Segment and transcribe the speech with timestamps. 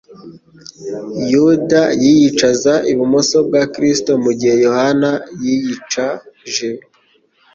[1.31, 5.11] Yuda yiyicaza ibumoso bwa Kristo, mu gihe Yohana
[5.43, 6.69] yiyicaje